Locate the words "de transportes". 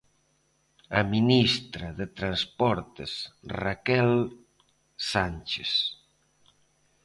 1.99-3.11